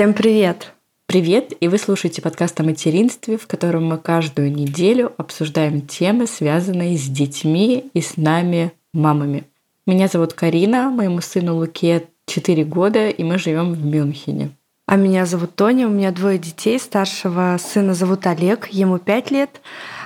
[0.00, 0.72] Всем привет!
[1.04, 6.96] Привет, и вы слушаете подкаст о материнстве, в котором мы каждую неделю обсуждаем темы, связанные
[6.96, 9.44] с детьми и с нами, мамами.
[9.86, 14.52] Меня зовут Карина, моему сыну Луке 4 года, и мы живем в Мюнхене.
[14.86, 16.78] А меня зовут Тоня, у меня двое детей.
[16.78, 19.60] Старшего сына зовут Олег, ему 5 лет,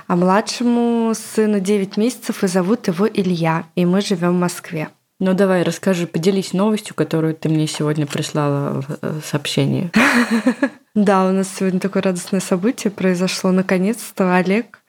[0.07, 4.89] а младшему сыну 9 месяцев, и зовут его Илья, и мы живем в Москве.
[5.19, 9.91] Ну давай, расскажи, поделись новостью, которую ты мне сегодня прислала в э, сообщении.
[10.95, 13.51] Да, у нас сегодня такое радостное событие произошло.
[13.51, 14.79] Наконец-то Олег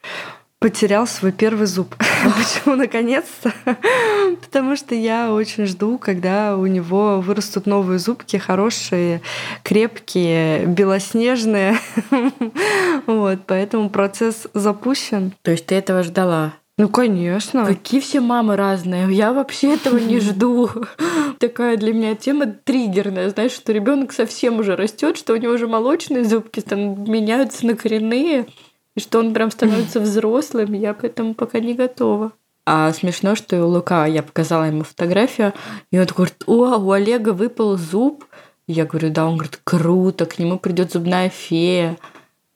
[0.59, 1.95] потерял свой первый зуб.
[2.23, 3.53] Почему наконец-то?
[4.41, 9.21] Потому что я очень жду, когда у него вырастут новые зубки, хорошие,
[9.63, 11.77] крепкие, белоснежные.
[13.05, 15.33] Вот, поэтому процесс запущен.
[15.41, 16.53] То есть ты этого ждала?
[16.77, 17.65] Ну, конечно.
[17.65, 19.11] Какие все мамы разные.
[19.11, 20.69] Я вообще этого не жду.
[21.39, 23.29] Такая для меня тема триггерная.
[23.29, 27.75] Знаешь, что ребенок совсем уже растет, что у него уже молочные зубки там меняются на
[27.75, 28.45] коренные,
[28.95, 30.73] и что он прям становится взрослым.
[30.73, 32.31] Я к этому пока не готова.
[32.69, 35.53] А смешно, что у Лука я показала ему фотографию,
[35.89, 38.25] и он такой говорит, о, у Олега выпал зуб.
[38.67, 41.97] Я говорю, да, он говорит, круто, к нему придет зубная фея.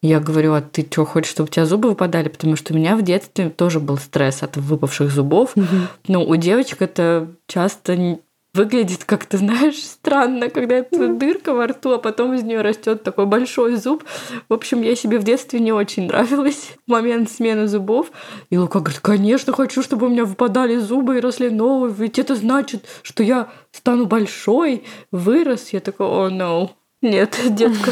[0.01, 2.27] Я говорю, а ты что, хочешь, чтобы у тебя зубы выпадали?
[2.27, 5.51] Потому что у меня в детстве тоже был стресс от выпавших зубов.
[5.55, 5.65] Угу.
[6.07, 8.17] Ну, у девочек это часто
[8.53, 13.27] выглядит как-то, знаешь, странно, когда это дырка во рту, а потом из нее растет такой
[13.27, 14.03] большой зуб.
[14.49, 18.11] В общем, я себе в детстве не очень нравилась в момент смены зубов.
[18.49, 22.35] И Лука говорит, конечно, хочу, чтобы у меня выпадали зубы и росли новые, ведь это
[22.35, 25.69] значит, что я стану большой, вырос.
[25.69, 26.69] Я такой, о, oh, no.
[27.01, 27.91] Нет, детка,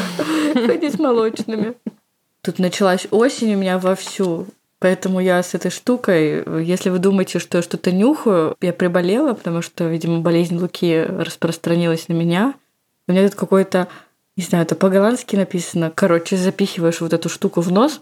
[0.54, 1.74] ходи с молочными.
[2.42, 4.46] Тут началась осень у меня вовсю.
[4.78, 9.60] Поэтому я с этой штукой, если вы думаете, что я что-то нюхаю, я приболела, потому
[9.60, 12.54] что, видимо, болезнь Луки распространилась на меня.
[13.06, 13.88] У меня тут какой-то
[14.40, 15.92] не знаю, это по-голландски написано.
[15.94, 18.00] Короче, запихиваешь вот эту штуку в нос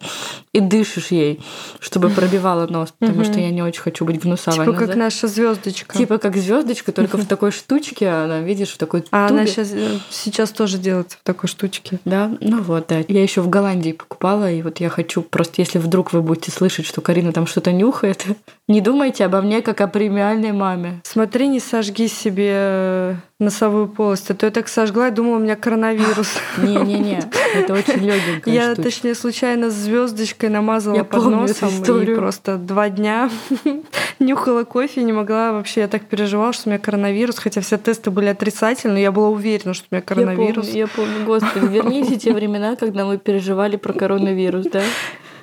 [0.52, 1.40] и дышишь ей,
[1.80, 4.64] чтобы пробивала нос, потому что я не очень хочу быть гнусавой.
[4.64, 5.98] Типа как наша звездочка.
[5.98, 9.98] Типа как звездочка, только в такой штучке, она, видишь, в такой А она сейчас, э,
[10.10, 11.98] сейчас тоже делается в такой штучке.
[12.04, 13.02] Да, ну вот, да.
[13.08, 16.86] Я еще в Голландии покупала, и вот я хочу просто, если вдруг вы будете слышать,
[16.86, 18.24] что Карина там что-то нюхает,
[18.68, 21.00] не думайте обо мне как о премиальной маме.
[21.02, 24.30] Смотри, не сожги себе носовую полость.
[24.30, 26.36] А то я так сожгла и думала, у меня коронавирус.
[26.58, 27.22] Не-не-не,
[27.54, 31.70] это очень легенькая Я, точнее, случайно звездочкой намазала я под носом
[32.02, 33.30] и просто два дня
[34.18, 35.80] нюхала кофе, не могла вообще.
[35.80, 39.72] Я так переживала, что у меня коронавирус, хотя все тесты были отрицательные, я была уверена,
[39.72, 40.68] что у меня коронавирус.
[40.68, 44.82] Я помню, я помню, господи, верните те времена, когда мы переживали про коронавирус, да?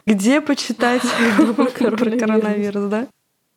[0.05, 1.01] Где почитать
[1.77, 3.07] про коронавирус, да?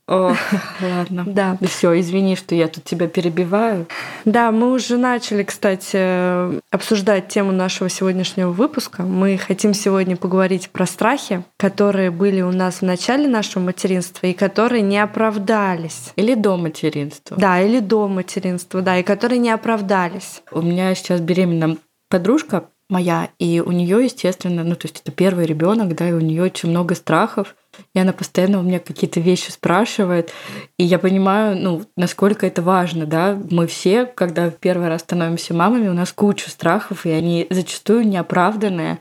[0.08, 0.34] О,
[0.80, 1.24] ладно.
[1.26, 1.58] Да.
[1.62, 3.86] Все, извини, что я тут тебя перебиваю.
[4.24, 9.02] Да, мы уже начали, кстати, обсуждать тему нашего сегодняшнего выпуска.
[9.02, 14.32] Мы хотим сегодня поговорить про страхи, которые были у нас в начале нашего материнства и
[14.32, 16.12] которые не оправдались.
[16.16, 17.36] Или до материнства.
[17.36, 20.42] Да, или до материнства, да, и которые не оправдались.
[20.50, 21.76] У меня сейчас беременна
[22.08, 26.20] подружка моя, и у нее, естественно, ну, то есть это первый ребенок, да, и у
[26.20, 27.54] нее очень много страхов
[27.94, 30.32] и она постоянно у меня какие-то вещи спрашивает,
[30.78, 35.88] и я понимаю, ну, насколько это важно, да, мы все, когда первый раз становимся мамами,
[35.88, 38.98] у нас куча страхов, и они зачастую неоправданные,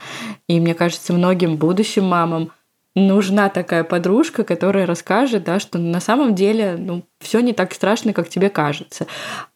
[0.48, 2.50] и мне кажется, многим будущим мамам
[3.06, 8.12] нужна такая подружка, которая расскажет, да, что на самом деле ну, все не так страшно,
[8.12, 9.06] как тебе кажется.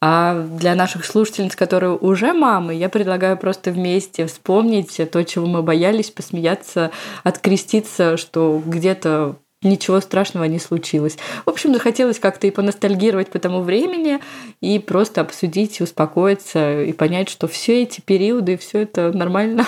[0.00, 5.62] А для наших слушательниц, которые уже мамы, я предлагаю просто вместе вспомнить то, чего мы
[5.62, 6.90] боялись, посмеяться,
[7.24, 11.16] откреститься, что где-то ничего страшного не случилось.
[11.44, 14.18] В общем, захотелось как-то и поностальгировать по тому времени,
[14.60, 19.66] и просто обсудить, успокоиться, и понять, что все эти периоды, все это нормально.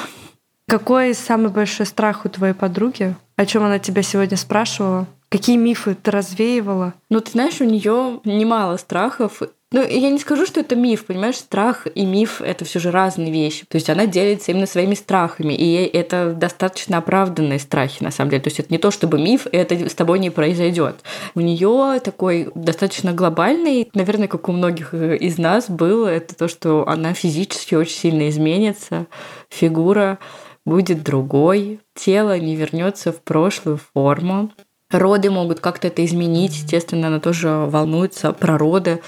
[0.66, 3.14] Какой самый большой страх у твоей подруги?
[3.36, 5.06] О чем она тебя сегодня спрашивала?
[5.28, 6.94] Какие мифы ты развеивала?
[7.10, 9.42] Ну, ты знаешь, у нее немало страхов.
[9.72, 13.32] Ну, я не скажу, что это миф, понимаешь, страх и миф— это все же разные
[13.32, 13.66] вещи.
[13.66, 18.42] То есть она делится именно своими страхами, и это достаточно оправданные страхи, на самом деле.
[18.42, 21.02] То есть это не то, чтобы миф, это с тобой не произойдет.
[21.34, 26.86] У нее такой достаточно глобальный, наверное, как у многих из нас был, это то, что
[26.86, 29.06] она физически очень сильно изменится,
[29.48, 30.20] фигура
[30.64, 34.50] будет другой, тело не вернется в прошлую форму.
[34.90, 39.00] Роды могут как-то это изменить, естественно, она тоже волнуется про роды,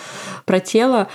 [0.44, 1.08] про тело.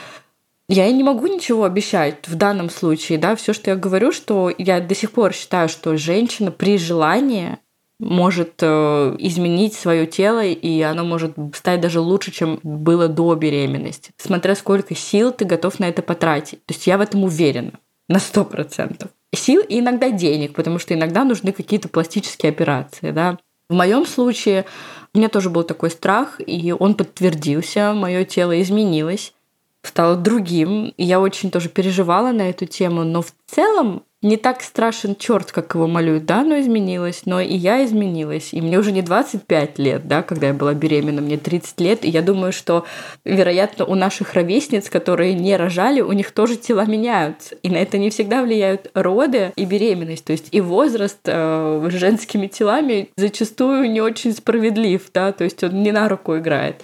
[0.70, 4.80] Я не могу ничего обещать в данном случае, да, все, что я говорю, что я
[4.80, 7.58] до сих пор считаю, что женщина при желании
[8.00, 14.12] может э, изменить свое тело, и оно может стать даже лучше, чем было до беременности,
[14.18, 16.66] смотря сколько сил ты готов на это потратить.
[16.66, 17.74] То есть я в этом уверена.
[18.08, 19.12] на сто процентов.
[19.34, 23.38] Сил и иногда денег, потому что иногда нужны какие-то пластические операции, да.
[23.70, 24.66] В моем случае
[25.14, 29.34] у меня тоже был такой страх, и он подтвердился, мое тело изменилось,
[29.82, 30.94] стало другим.
[30.98, 35.52] И я очень тоже переживала на эту тему, но в целом не так страшен черт,
[35.52, 38.54] как его малюют, да, но изменилось, но и я изменилась.
[38.54, 42.06] И мне уже не 25 лет, да, когда я была беременна, мне 30 лет.
[42.06, 42.86] И я думаю, что,
[43.26, 47.56] вероятно, у наших ровесниц, которые не рожали, у них тоже тела меняются.
[47.64, 50.26] И на это не всегда влияют роды и беременность.
[50.26, 55.82] То есть и возраст э, женскими телами зачастую не очень справедлив, да, то есть он
[55.82, 56.84] не на руку играет.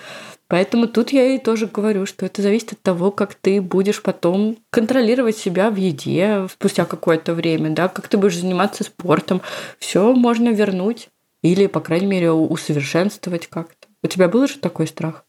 [0.49, 4.57] Поэтому тут я и тоже говорю, что это зависит от того, как ты будешь потом
[4.69, 9.41] контролировать себя в еде спустя какое-то время, да, как ты будешь заниматься спортом.
[9.77, 11.09] Все можно вернуть
[11.43, 13.87] или, по крайней мере, усовершенствовать как-то.
[14.03, 15.26] У тебя был же такой страх?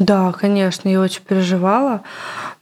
[0.00, 2.00] Да, конечно, я очень переживала,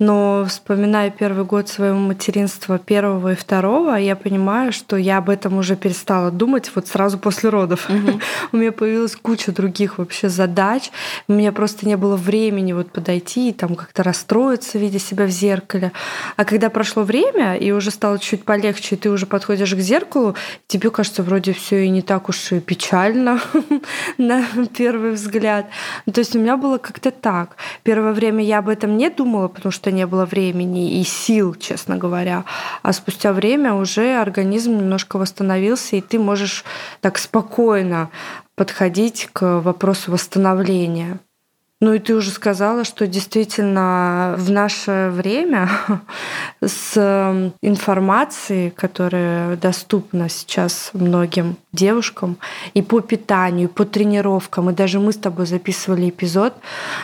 [0.01, 5.57] но вспоминая первый год своего материнства, первого и второго, я понимаю, что я об этом
[5.57, 7.89] уже перестала думать вот сразу после родов.
[7.89, 8.21] Угу.
[8.53, 10.91] У меня появилась куча других вообще задач,
[11.29, 15.31] у меня просто не было времени вот подойти и там как-то расстроиться, видя себя в
[15.31, 15.93] зеркале.
[16.37, 20.35] А когда прошло время и уже стало чуть полегче, и ты уже подходишь к зеркалу,
[20.67, 23.41] тебе кажется вроде все и не так уж и печально
[24.19, 24.45] на
[24.77, 25.67] первый взгляд.
[26.13, 27.28] То есть у меня было как-то так.
[27.83, 31.97] Первое время я об этом не думала, потому что не было времени и сил, честно
[31.97, 32.45] говоря.
[32.83, 36.65] А спустя время уже организм немножко восстановился, и ты можешь
[37.01, 38.11] так спокойно
[38.55, 41.21] подходить к вопросу восстановления.
[41.81, 45.71] Ну и ты уже сказала, что действительно в наше время
[46.61, 52.37] с эм, информацией, которая доступна сейчас многим девушкам,
[52.75, 56.55] и по питанию, и по тренировкам, и даже мы с тобой записывали эпизод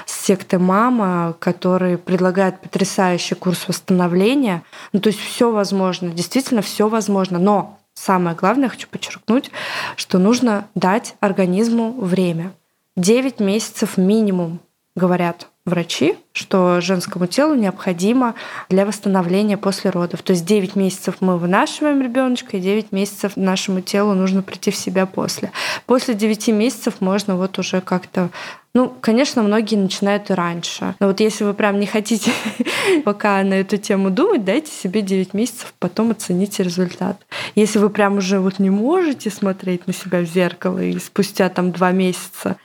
[0.06, 4.64] с секты «Мама», который предлагает потрясающий курс восстановления.
[4.92, 9.52] Ну то есть все возможно, действительно все возможно, но самое главное, хочу подчеркнуть,
[9.94, 12.52] что нужно дать организму время.
[12.96, 14.60] 9 месяцев минимум
[14.94, 18.34] говорят врачи, что женскому телу необходимо
[18.68, 20.22] для восстановления после родов.
[20.22, 24.76] То есть 9 месяцев мы вынашиваем ребеночка, и 9 месяцев нашему телу нужно прийти в
[24.76, 25.50] себя после.
[25.86, 28.30] После 9 месяцев можно вот уже как-то
[28.76, 30.96] ну, конечно, многие начинают и раньше.
[30.98, 32.32] Но вот если вы прям не хотите
[33.04, 37.24] пока на эту тему думать, дайте себе 9 месяцев, потом оцените результат.
[37.54, 41.70] Если вы прям уже вот не можете смотреть на себя в зеркало и спустя там
[41.70, 42.56] 2 месяца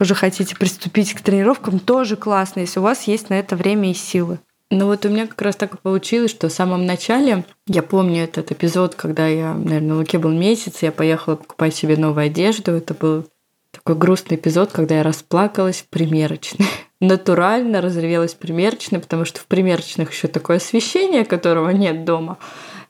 [0.00, 3.94] уже хотите приступить к тренировкам, тоже классно, если у вас есть на это время и
[3.94, 4.38] силы.
[4.70, 8.24] Ну вот у меня как раз так и получилось, что в самом начале, я помню
[8.24, 12.72] этот эпизод, когда я, наверное, на Луке был месяц, я поехала покупать себе новую одежду.
[12.72, 13.24] Это был
[13.70, 16.66] такой грустный эпизод, когда я расплакалась в примерочной.
[17.00, 22.36] Натурально разревелась в примерочной, потому что в примерочных еще такое освещение, которого нет дома.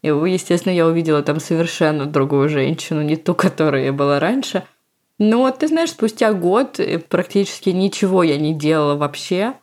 [0.02, 4.64] И, естественно, я увидела там совершенно другую женщину, не ту, которой я была раньше–
[5.18, 9.54] ну, ты знаешь, спустя год э, практически ничего я не делала вообще.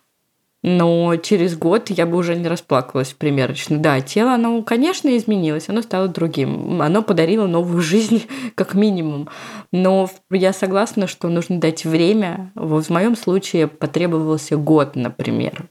[0.67, 3.77] Но через год я бы уже не расплакалась примерочно.
[3.77, 6.81] Да, тело, оно, конечно, изменилось, оно стало другим.
[6.81, 8.23] Оно подарило новую жизнь,
[8.55, 9.29] как минимум.
[9.71, 12.51] Но я согласна, что нужно дать время.
[12.55, 15.69] Вот в моем случае потребовался год, например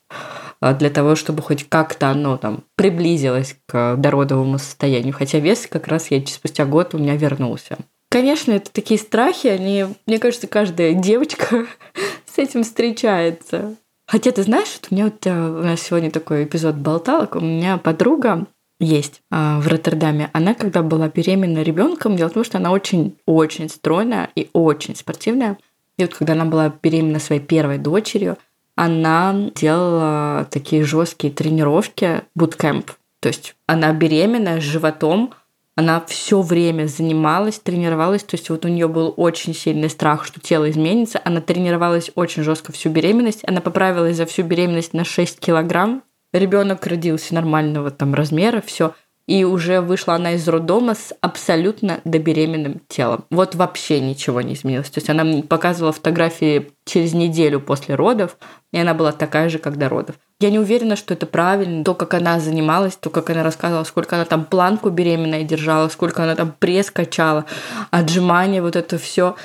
[0.73, 5.12] для того, чтобы хоть как-то оно там приблизилось к дородовому состоянию.
[5.12, 7.76] Хотя вес как раз я спустя год у меня вернулся.
[8.14, 11.66] Конечно, это такие страхи, они, мне кажется, каждая девочка
[12.33, 13.75] с этим встречается.
[14.06, 17.35] Хотя ты знаешь, вот у меня вот э, у нас сегодня такой эпизод болталок.
[17.35, 18.47] У меня подруга
[18.78, 20.30] есть а, в Роттердаме.
[20.33, 25.59] Она, когда была беременна ребенком, дело в том, что она очень-очень стройная и очень спортивная.
[25.99, 28.38] И вот когда она была беременна своей первой дочерью,
[28.76, 32.92] она делала такие жесткие тренировки, буткемп.
[33.18, 35.35] То есть она беременная с животом,
[35.76, 40.38] она все время занималась, тренировалась, то есть вот у нее был очень сильный страх, что
[40.38, 41.21] тело изменится.
[41.25, 43.40] Она тренировалась очень жестко всю беременность.
[43.47, 46.04] Она поправилась за всю беременность на 6 килограмм.
[46.33, 48.95] Ребенок родился нормального там размера, все.
[49.26, 53.25] И уже вышла она из роддома с абсолютно добеременным телом.
[53.31, 54.90] Вот вообще ничего не изменилось.
[54.90, 58.37] То есть она показывала фотографии через неделю после родов,
[58.71, 60.16] и она была такая же, как до родов.
[60.41, 61.85] Я не уверена, что это правильно.
[61.85, 66.25] То, как она занималась, то, как она рассказывала, сколько она там планку беременная держала, сколько
[66.25, 67.45] она там пресс качала,
[67.91, 69.37] отжимания, вот это все.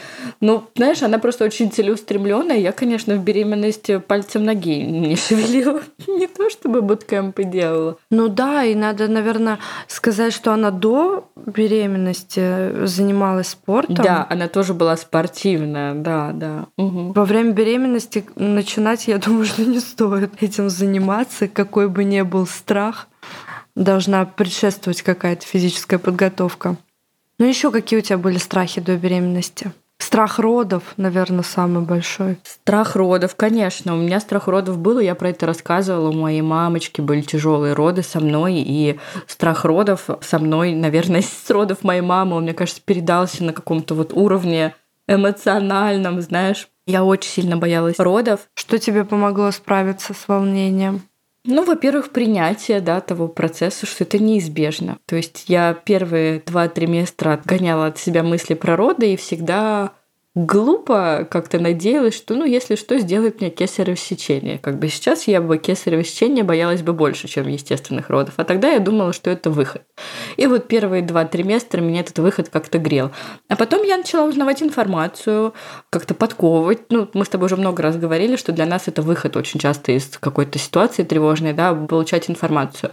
[0.42, 2.58] Ну, знаешь, она просто очень целеустремленная.
[2.58, 5.82] Я, конечно, в беременности пальцем ноги не шевелила.
[6.08, 7.98] Не то, чтобы буткемпы делала.
[8.10, 13.96] Ну да, и надо, наверное, сказать, что она до беременности занималась спортом.
[13.96, 16.66] Да, она тоже была спортивная, да, да.
[16.78, 17.14] Угу.
[17.14, 20.89] Во время беременности начинать, я думаю, что не стоит этим заниматься,
[21.48, 23.08] какой бы ни был страх.
[23.76, 26.76] должна предшествовать какая-то физическая подготовка.
[27.38, 29.72] Ну еще какие у тебя были страхи до беременности?
[30.00, 32.40] Страх родов, наверное, самый большой.
[32.44, 33.94] Страх родов, конечно.
[33.94, 36.10] У меня страх родов был, я про это рассказывала.
[36.10, 41.50] У моей мамочки были тяжелые роды со мной, и страх родов со мной, наверное, с
[41.50, 44.74] родов моей мамы, он, мне кажется, передался на каком-то вот уровне
[45.08, 46.70] эмоциональном, знаешь.
[46.90, 48.48] Я очень сильно боялась родов.
[48.56, 51.04] Что тебе помогло справиться с волнением?
[51.46, 54.98] Ну, во-первых, принятие да, того процесса, что это неизбежно.
[55.06, 59.92] То есть я первые два триместра отгоняла от себя мысли про роды и всегда
[60.46, 64.58] глупо как-то надеялась, что, ну, если что, сделает мне кесарево сечение.
[64.58, 68.36] Как бы сейчас я бы кесарево сечение боялась бы больше, чем естественных родов.
[68.38, 69.84] А тогда я думала, что это выход.
[70.38, 73.12] И вот первые два триместра меня этот выход как-то грел.
[73.50, 75.54] А потом я начала узнавать информацию,
[75.90, 76.90] как-то подковывать.
[76.90, 79.92] Ну, мы с тобой уже много раз говорили, что для нас это выход очень часто
[79.92, 82.92] из какой-то ситуации тревожной, да, получать информацию.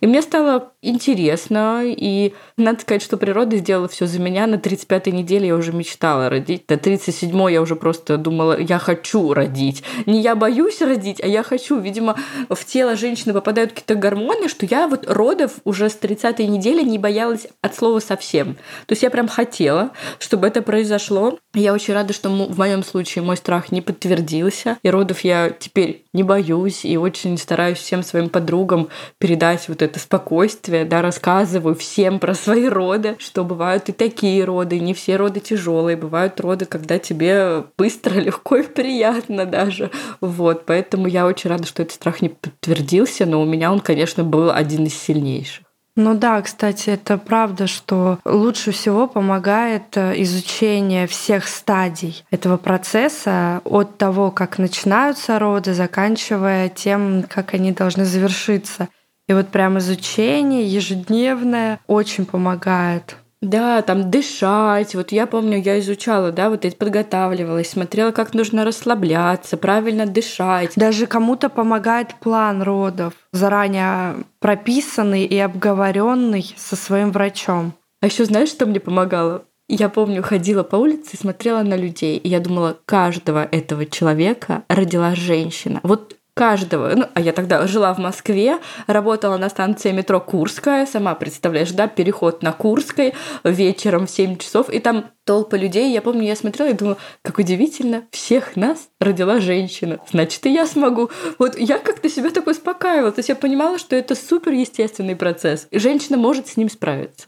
[0.00, 4.46] И мне стало интересно, и надо сказать, что природа сделала все за меня.
[4.46, 6.66] На 35-й неделе я уже мечтала родить.
[6.88, 9.82] 37-й я уже просто думала, я хочу родить.
[10.06, 11.78] Не я боюсь родить, а я хочу.
[11.78, 12.16] Видимо,
[12.48, 16.98] в тело женщины попадают какие-то гормоны, что я вот родов уже с 30-й недели не
[16.98, 18.54] боялась от слова совсем.
[18.86, 21.38] То есть я прям хотела, чтобы это произошло.
[21.54, 24.78] Я очень рада, что в моем случае мой страх не подтвердился.
[24.82, 29.98] И родов я теперь не боюсь и очень стараюсь всем своим подругам передать вот это
[29.98, 35.40] спокойствие, да, рассказываю всем про свои роды, что бывают и такие роды, не все роды
[35.40, 39.90] тяжелые, бывают роды, когда тебе быстро, легко и приятно даже.
[40.20, 44.24] Вот, поэтому я очень рада, что этот страх не подтвердился, но у меня он, конечно,
[44.24, 45.64] был один из сильнейших.
[46.00, 53.60] Ну да, кстати, это правда, что лучше всего помогает э, изучение всех стадий этого процесса,
[53.64, 58.88] от того, как начинаются роды, заканчивая тем, как они должны завершиться.
[59.26, 63.16] И вот прям изучение ежедневное очень помогает.
[63.40, 64.94] Да, там дышать.
[64.94, 70.72] Вот я помню, я изучала, да, вот это подготавливалась, смотрела, как нужно расслабляться, правильно дышать.
[70.74, 77.74] Даже кому-то помогает план родов, заранее прописанный и обговоренный со своим врачом.
[78.00, 79.44] А еще знаешь, что мне помогало?
[79.68, 84.64] Я помню, ходила по улице и смотрела на людей, и я думала, каждого этого человека
[84.68, 85.80] родила женщина.
[85.82, 86.94] Вот каждого.
[86.94, 91.88] Ну, а я тогда жила в Москве, работала на станции метро Курская, сама представляешь, да,
[91.88, 95.92] переход на Курской вечером в 7 часов, и там толпа людей.
[95.92, 99.98] Я помню, я смотрела и думала, как удивительно, всех нас родила женщина.
[100.12, 101.10] Значит, и я смогу.
[101.40, 103.10] Вот я как-то себя так успокаивала.
[103.10, 105.66] То есть я понимала, что это супер естественный процесс.
[105.72, 107.26] И женщина может с ним справиться.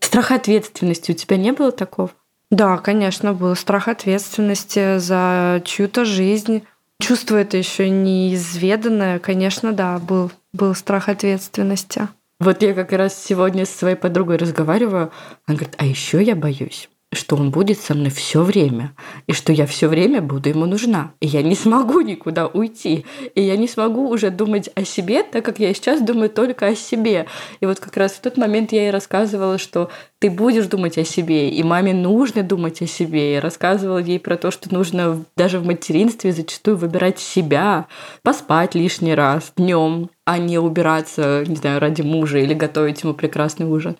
[0.00, 2.10] Страх ответственности у тебя не было такого?
[2.50, 6.64] Да, конечно, был страх ответственности за чью-то жизнь.
[7.00, 12.08] Чувство это еще неизведанное, конечно, да, был, был страх ответственности.
[12.40, 15.10] Вот я как раз сегодня с своей подругой разговариваю,
[15.46, 18.92] она говорит, а еще я боюсь, что он будет со мной все время,
[19.26, 21.12] и что я все время буду ему нужна.
[21.20, 23.06] И я не смогу никуда уйти.
[23.34, 26.74] И я не смогу уже думать о себе, так как я сейчас думаю только о
[26.76, 27.26] себе.
[27.60, 31.04] И вот как раз в тот момент я ей рассказывала, что ты будешь думать о
[31.04, 33.34] себе, и маме нужно думать о себе.
[33.34, 37.86] Я рассказывала ей про то, что нужно даже в материнстве зачастую выбирать себя,
[38.22, 43.66] поспать лишний раз днем, а не убираться, не знаю, ради мужа или готовить ему прекрасный
[43.66, 43.96] ужин.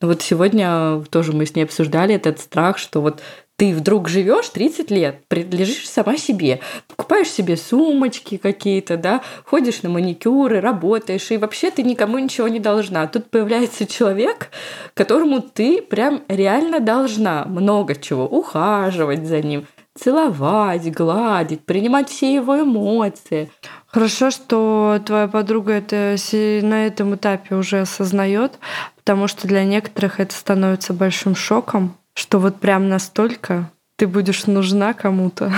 [0.00, 3.20] Вот сегодня тоже мы с ней обсуждали этот страх, что вот
[3.56, 9.90] ты вдруг живешь 30 лет, принадлежишь сама себе, покупаешь себе сумочки какие-то, да, ходишь на
[9.90, 13.06] маникюры, работаешь, и вообще ты никому ничего не должна.
[13.06, 14.48] Тут появляется человек,
[14.94, 22.62] которому ты прям реально должна много чего, ухаживать за ним, целовать, гладить, принимать все его
[22.62, 23.50] эмоции.
[23.88, 28.58] Хорошо, что твоя подруга это на этом этапе уже осознает,
[29.00, 34.92] потому что для некоторых это становится большим шоком, что вот прям настолько ты будешь нужна
[34.92, 35.52] кому-то.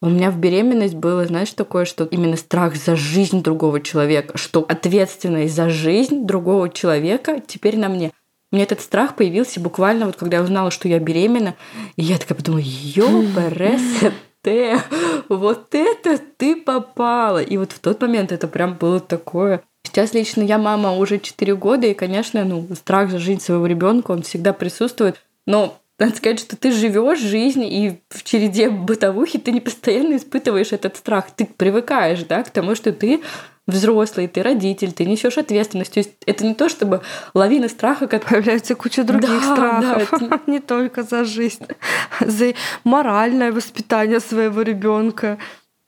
[0.00, 4.64] У меня в беременность было, знаешь, такое, что именно страх за жизнь другого человека, что
[4.68, 8.12] ответственность за жизнь другого человека теперь на мне.
[8.52, 11.56] Мне этот страх появился буквально вот когда я узнала, что я беременна,
[11.96, 14.14] и я такая подумала, ёпересет,
[15.28, 17.42] вот это ты попала.
[17.42, 21.54] И вот в тот момент это прям было такое Сейчас лично я мама уже 4
[21.56, 25.20] года, и, конечно, ну, страх за жизнь своего ребенка, он всегда присутствует.
[25.46, 30.72] Но надо сказать, что ты живешь жизнь, и в череде бытовухи ты не постоянно испытываешь
[30.72, 31.30] этот страх.
[31.34, 33.20] Ты привыкаешь, да, к тому, что ты
[33.66, 35.92] взрослый, ты родитель, ты несешь ответственность.
[35.92, 37.02] То есть это не то, чтобы
[37.34, 40.40] лавина страха, как появляется куча других да, страхов, да, это...
[40.50, 41.66] не только за жизнь,
[42.20, 42.54] за
[42.84, 45.38] моральное воспитание своего ребенка,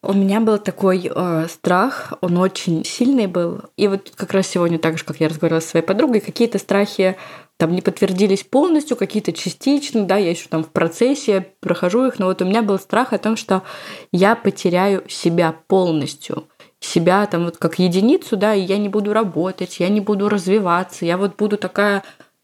[0.02, 3.60] У меня был такой э, страх, он очень сильный был.
[3.76, 7.16] И вот как раз сегодня, так же, как я разговаривала с своей подругой, какие-то страхи
[7.58, 12.26] там не подтвердились полностью, какие-то частично, да, я еще там в процессе прохожу их, но
[12.26, 13.62] вот у меня был страх о том, что
[14.10, 16.44] я потеряю себя полностью
[16.80, 21.04] себя там вот как единицу, да, и я не буду работать, я не буду развиваться,
[21.04, 22.02] я вот буду такая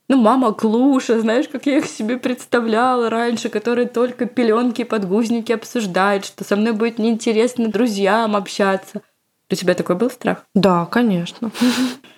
[0.09, 5.53] ну, мама Клуша, знаешь, как я их себе представляла раньше, которая только пеленки и подгузники
[5.53, 9.03] обсуждает, что со мной будет неинтересно друзьям общаться.
[9.51, 10.45] У тебя такой был страх?
[10.55, 11.51] Да, конечно.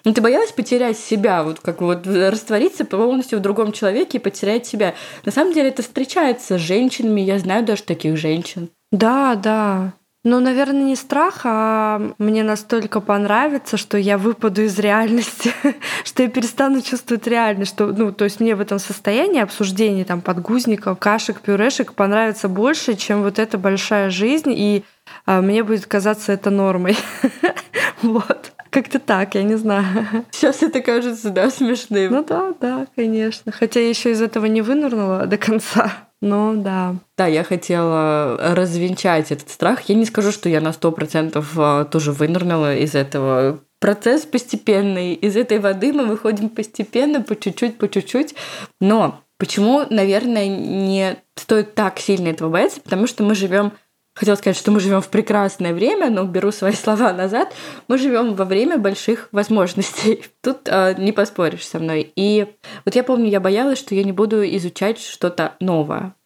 [0.05, 4.65] Ну, ты боялась потерять себя, вот как вот раствориться полностью в другом человеке и потерять
[4.65, 4.95] себя.
[5.27, 8.71] На самом деле это встречается с женщинами, я знаю даже таких женщин.
[8.91, 9.93] Да, да.
[10.31, 15.55] Ну, наверное, не страх, а мне настолько понравится, что я выпаду из реальности,
[16.05, 20.21] что я перестану чувствовать реальность, что, ну, то есть мне в этом состоянии обсуждения там
[20.21, 24.85] подгузников, кашек, пюрешек понравится больше, чем вот эта большая жизнь, и
[25.25, 26.99] а, мне будет казаться это нормой.
[28.03, 28.53] вот.
[28.69, 29.87] Как-то так, я не знаю.
[30.31, 32.13] Сейчас это кажется, да, смешным.
[32.13, 33.51] Ну да, да, конечно.
[33.51, 35.91] Хотя я еще из этого не вынырнула до конца.
[36.21, 36.97] Ну да.
[37.17, 39.83] Да, я хотела развенчать этот страх.
[39.89, 43.61] Я не скажу, что я на сто процентов а, тоже вынырнула из этого.
[43.79, 45.15] Процесс постепенный.
[45.15, 48.35] Из этой воды мы выходим постепенно, по чуть-чуть, по чуть-чуть.
[48.81, 52.81] Но почему, наверное, не стоит так сильно этого бояться?
[52.81, 53.73] Потому что мы живем
[54.19, 57.55] Хотела сказать, что мы живем в прекрасное время, но беру свои слова назад.
[57.87, 60.25] Мы живем во время больших возможностей.
[60.43, 62.13] Тут э, не поспоришь со мной.
[62.17, 62.47] И
[62.85, 66.17] вот я помню, я боялась, что я не буду изучать что-то новое.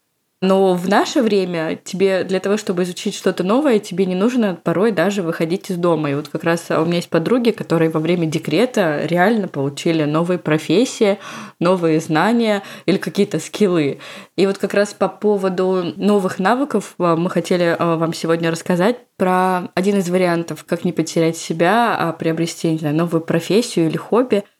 [0.43, 4.91] Но в наше время тебе для того, чтобы изучить что-то новое, тебе не нужно порой
[4.91, 6.11] даже выходить из дома.
[6.11, 10.39] И вот как раз у меня есть подруги, которые во время декрета реально получили новые
[10.39, 11.19] профессии,
[11.61, 14.01] новые знания или какие-то скиллы.
[14.37, 18.97] И вот как раз по поводу новых навыков э, мы хотели э, вам сегодня рассказать
[19.17, 23.97] про один из вариантов, как не потерять себя, а приобрести не знаю, новую профессию или
[23.97, 24.43] хобби–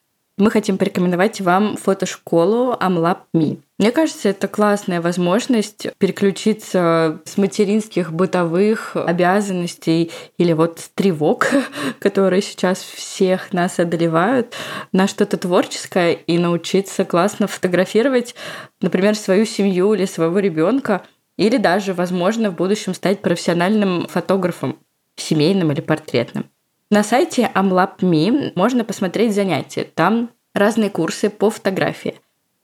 [0.43, 3.59] мы хотим порекомендовать вам фотошколу AmLab.me.
[3.79, 11.47] Мне кажется, это классная возможность переключиться с материнских бытовых обязанностей или вот с тревог,
[12.01, 14.55] которые сейчас всех нас одолевают,
[14.91, 18.35] на что-то творческое и научиться классно фотографировать,
[18.81, 21.03] например, свою семью или своего ребенка,
[21.37, 24.77] или даже, возможно, в будущем стать профессиональным фотографом,
[25.15, 26.51] семейным или портретным.
[26.93, 29.85] На сайте amlab.me можно посмотреть занятия.
[29.95, 32.17] Там разные курсы по фотографии.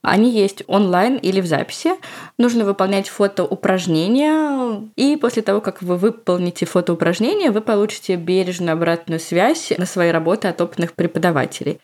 [0.03, 1.93] Они есть онлайн или в записи.
[2.37, 9.73] Нужно выполнять фотоупражнения, и после того, как вы выполните фотоупражнения, вы получите бережную обратную связь
[9.79, 11.81] на свои работы от опытных преподавателей.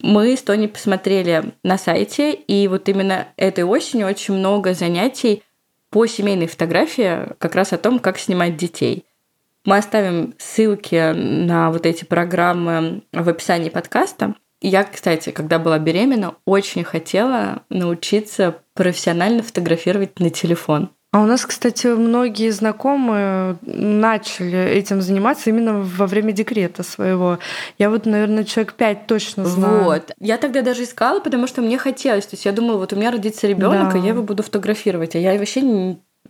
[0.00, 5.42] Мы с Тони посмотрели на сайте, и вот именно этой осенью очень много занятий
[5.90, 9.04] по семейной фотографии, как раз о том, как снимать детей.
[9.68, 14.34] Мы оставим ссылки на вот эти программы в описании подкаста.
[14.62, 20.88] Я, кстати, когда была беременна, очень хотела научиться профессионально фотографировать на телефон.
[21.12, 27.38] А у нас, кстати, многие знакомые начали этим заниматься именно во время декрета своего.
[27.78, 29.84] Я вот, наверное, человек пять точно знаю.
[29.84, 30.12] Вот.
[30.18, 32.24] Я тогда даже искала, потому что мне хотелось.
[32.24, 33.98] То есть я думала, вот у меня родится ребенок, да.
[33.98, 35.14] и я его буду фотографировать.
[35.14, 35.60] А я вообще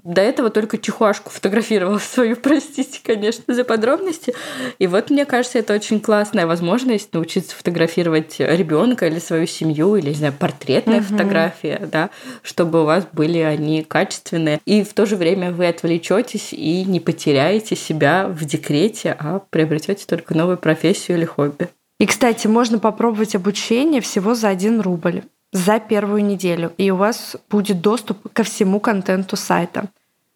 [0.04, 4.34] до этого только чихуашку фотографировала свою, простите, конечно, за подробности.
[4.78, 10.10] И вот мне кажется, это очень классная возможность научиться фотографировать ребенка или свою семью, или,
[10.10, 11.06] не знаю, портретная угу.
[11.06, 12.10] фотография, да,
[12.42, 14.60] чтобы у вас были они качественные.
[14.64, 20.06] И в то же время вы отвлечетесь и не потеряете себя в декрете, а приобретете
[20.06, 21.68] только новую профессию или хобби.
[21.98, 27.36] И, кстати, можно попробовать обучение всего за один рубль за первую неделю, и у вас
[27.50, 29.86] будет доступ ко всему контенту сайта.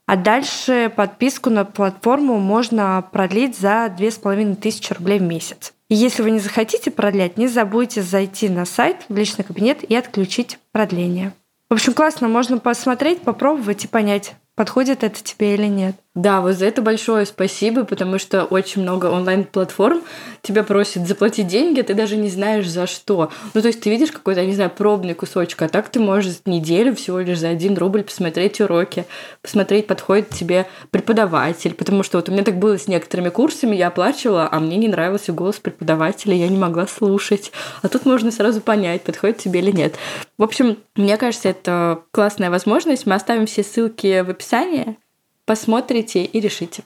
[0.07, 5.72] А дальше подписку на платформу можно продлить за 2500 рублей в месяц.
[5.88, 9.94] И если вы не захотите продлять, не забудьте зайти на сайт в личный кабинет и
[9.94, 11.33] отключить продление.
[11.70, 15.96] В общем, классно, можно посмотреть, попробовать и понять, подходит это тебе или нет.
[16.14, 20.03] Да, вот за это большое спасибо, потому что очень много онлайн-платформ
[20.42, 23.31] тебя просят заплатить деньги, а ты даже не знаешь за что.
[23.55, 26.94] Ну, то есть ты видишь какой-то, не знаю, пробный кусочек, а так ты можешь неделю
[26.94, 29.07] всего лишь за один рубль посмотреть уроки,
[29.40, 33.88] посмотреть, подходит тебе преподаватель, потому что вот у меня так было с некоторыми курсами, я
[33.88, 37.53] оплачивала, а мне не нравился голос преподавателя, я не могла слушать.
[37.81, 39.94] А тут можно сразу понять, подходит тебе или нет.
[40.37, 43.07] В общем, мне кажется, это классная возможность.
[43.07, 44.98] Мы оставим все ссылки в описании
[45.46, 46.85] посмотрите и решите.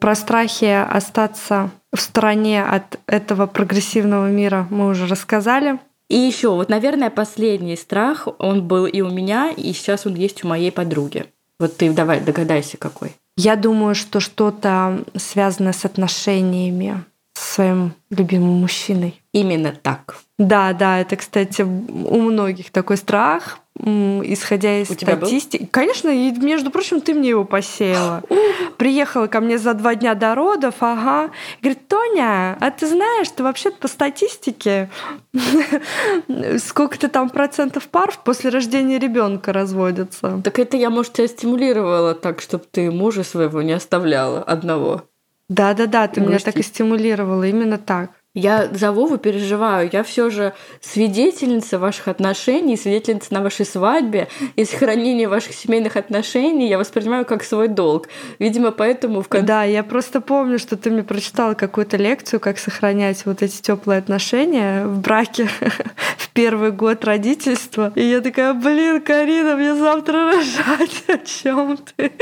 [0.00, 5.78] Про страхи остаться в стороне от этого прогрессивного мира мы уже рассказали.
[6.08, 10.42] И еще, вот, наверное, последний страх, он был и у меня, и сейчас он есть
[10.42, 11.26] у моей подруги.
[11.58, 13.12] Вот ты давай догадайся, какой.
[13.36, 17.04] Я думаю, что что-то связанное с отношениями
[17.50, 19.20] своим любимым мужчиной.
[19.32, 20.16] Именно так.
[20.38, 25.68] Да, да, это, кстати, у многих такой страх, исходя из У статистики.
[25.70, 28.22] Конечно, и, между прочим, ты мне его посеяла.
[28.78, 31.30] Приехала ко мне за два дня до родов, ага.
[31.62, 34.90] Говорит, Тоня, а ты знаешь, что вообще по статистике
[36.58, 40.40] сколько-то там процентов пар после рождения ребенка разводятся?
[40.44, 45.04] Так это я, может, тебя стимулировала так, чтобы ты мужа своего не оставляла одного.
[45.50, 48.10] Да-да-да, ты меня так и стимулировала, именно так.
[48.34, 49.90] Я за Вову переживаю.
[49.92, 56.68] Я все же свидетельница ваших отношений, свидетельница на вашей свадьбе и сохранение ваших семейных отношений
[56.68, 58.06] я воспринимаю как свой долг.
[58.38, 59.44] Видимо, поэтому в конце...
[59.44, 63.98] Да, я просто помню, что ты мне прочитала какую-то лекцию, как сохранять вот эти теплые
[63.98, 65.48] отношения в браке
[66.16, 67.92] в первый год родительства.
[67.96, 71.02] И я такая, блин, Карина, мне завтра рожать.
[71.08, 72.12] О чем ты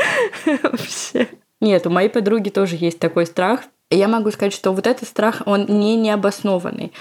[0.63, 1.29] вообще?
[1.61, 3.63] Нет, у моей подруги тоже есть такой страх.
[3.91, 6.93] Я могу сказать, что вот этот страх, он не необоснованный.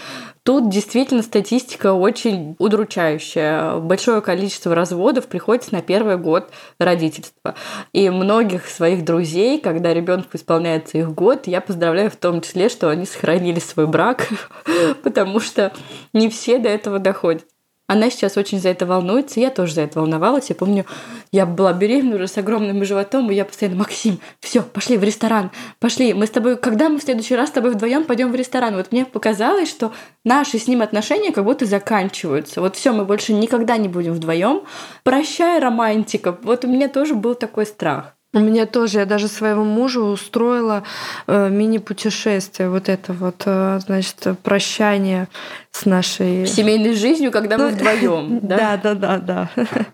[0.43, 3.75] Тут действительно статистика очень удручающая.
[3.79, 7.55] Большое количество разводов приходится на первый год родительства.
[7.91, 12.89] И многих своих друзей, когда ребенку исполняется их год, я поздравляю в том числе, что
[12.89, 14.29] они сохранили свой брак,
[15.03, 15.73] потому что
[16.13, 17.43] не все до этого доходят.
[17.87, 20.49] Она сейчас очень за это волнуется, я тоже за это волновалась.
[20.49, 20.85] Я помню,
[21.31, 25.51] я была беременна уже с огромным животом, и я постоянно, Максим, все, пошли в ресторан,
[25.79, 26.13] пошли.
[26.13, 28.75] Мы с тобой, когда мы в следующий раз с тобой вдвоем пойдем в ресторан?
[28.75, 29.93] Вот мне показалось, что
[30.25, 32.59] наши с ним отношения как будто заканчиваются.
[32.59, 34.63] Вот все, мы больше никогда не будем вдвоем.
[35.03, 36.37] Прощай, романтика.
[36.43, 38.16] Вот у меня тоже был такой страх.
[38.33, 40.83] У меня тоже, я даже своему мужу устроила
[41.27, 45.27] э, мини-путешествие, вот это вот, э, значит, прощание
[45.71, 46.45] с нашей...
[46.45, 48.57] Семейной жизнью, когда мы Ну, вдвоем, да?
[48.57, 49.49] Да, да, да, да.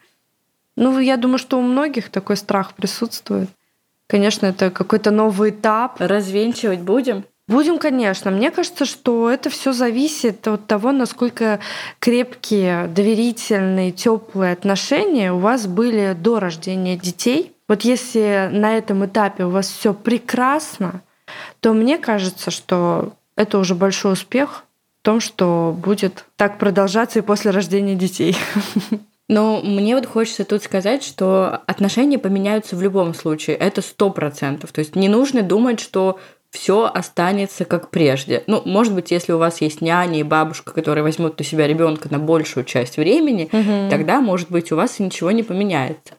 [0.76, 3.48] Ну, я думаю, что у многих такой страх присутствует.
[4.08, 5.98] Конечно, это какой-то новый этап.
[6.00, 7.26] Развенчивать будем?
[7.48, 8.32] Будем, конечно.
[8.32, 11.60] Мне кажется, что это все зависит от того, насколько
[12.00, 17.53] крепкие, доверительные, теплые отношения у вас были до рождения детей.
[17.68, 21.02] Вот если на этом этапе у вас все прекрасно,
[21.60, 24.64] то мне кажется, что это уже большой успех
[25.02, 28.38] в том, что будет так продолжаться и после рождения детей.
[29.30, 33.56] Но мне вот хочется тут сказать, что отношения поменяются в любом случае.
[33.56, 34.72] Это сто процентов.
[34.74, 36.20] То есть не нужно думать, что
[36.52, 38.44] все останется как прежде.
[38.46, 42.10] Ну, может быть, если у вас есть няня и бабушка, которые возьмут на себя ребенка
[42.12, 43.90] на большую часть времени, Мгм.
[43.90, 46.14] тогда, может быть, у вас ничего не поменяется.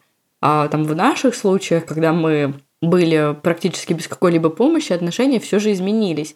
[0.47, 5.71] А там в наших случаях, когда мы были практически без какой-либо помощи, отношения все же
[5.71, 6.35] изменились.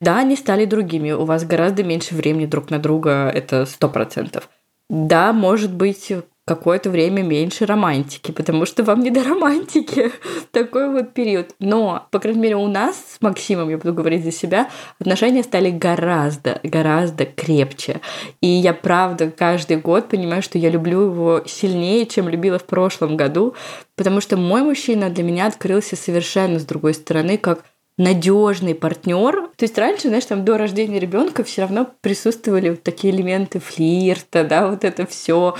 [0.00, 4.48] Да, они стали другими, у вас гораздо меньше времени друг на друга, это сто процентов.
[4.88, 6.10] Да, может быть,
[6.50, 10.10] какое-то время меньше романтики, потому что вам не до романтики
[10.50, 11.54] такой вот период.
[11.60, 15.70] Но, по крайней мере, у нас с Максимом, я буду говорить за себя, отношения стали
[15.70, 18.00] гораздо, гораздо крепче.
[18.40, 23.16] И я, правда, каждый год понимаю, что я люблю его сильнее, чем любила в прошлом
[23.16, 23.54] году,
[23.94, 27.64] потому что мой мужчина для меня открылся совершенно с другой стороны, как
[28.00, 29.50] надежный партнер.
[29.56, 34.42] То есть раньше, знаешь, там до рождения ребенка все равно присутствовали вот такие элементы флирта,
[34.42, 35.54] да, вот это все.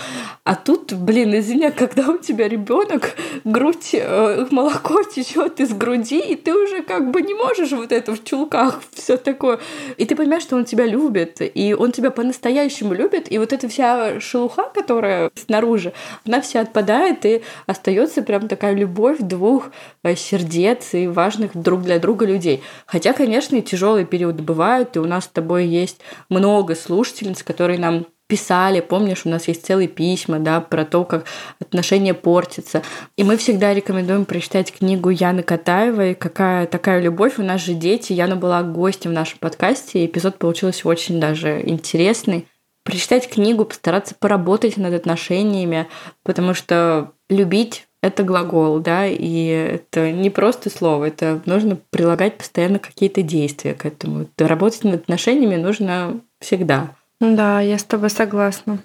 [0.44, 6.34] А тут, блин, извини, когда у тебя ребенок, грудь, э, молоко течет из груди, и
[6.34, 9.58] ты уже как бы не можешь вот это в чулках все такое.
[9.98, 13.68] И ты понимаешь, что он тебя любит, и он тебя по-настоящему любит, и вот эта
[13.68, 15.92] вся шелуха, которая снаружи,
[16.24, 19.72] она вся отпадает, и остается прям такая любовь двух
[20.02, 22.62] э, сердец и важных друг для друга людей.
[22.86, 27.78] Хотя, конечно, и тяжелые периоды бывают, и у нас с тобой есть много слушательниц, которые
[27.78, 31.24] нам писали, помнишь, у нас есть целые письма, да, про то, как
[31.60, 32.82] отношения портятся.
[33.16, 37.38] И мы всегда рекомендуем прочитать книгу Яны Катаевой «Какая такая любовь».
[37.38, 38.12] У нас же дети.
[38.12, 42.46] Яна была гостем в нашем подкасте, и эпизод получился очень даже интересный.
[42.84, 45.88] Прочитать книгу, постараться поработать над отношениями,
[46.22, 52.78] потому что любить это глагол, да, и это не просто слово, это нужно прилагать постоянно
[52.78, 54.26] какие-то действия к этому.
[54.38, 56.94] Работать над отношениями нужно всегда.
[57.20, 58.78] Да, я с тобой согласна.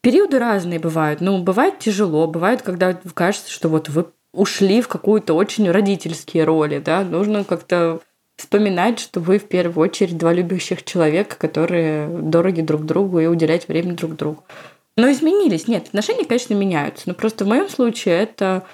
[0.00, 1.20] Периоды разные бывают.
[1.20, 6.78] Ну, бывает тяжело, бывает, когда кажется, что вот вы ушли в какую-то очень родительские роли,
[6.78, 8.00] да, нужно как-то
[8.36, 13.68] вспоминать, что вы в первую очередь два любящих человека, которые дороги друг другу и уделять
[13.68, 14.44] время друг другу.
[14.96, 15.68] Но изменились.
[15.68, 17.04] Нет, отношения, конечно, меняются.
[17.06, 18.64] Но просто в моем случае это,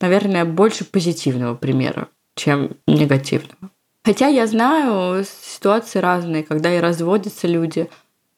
[0.00, 3.70] наверное, больше позитивного примера, чем негативного.
[4.04, 7.88] Хотя я знаю ситуации разные, когда и разводятся люди,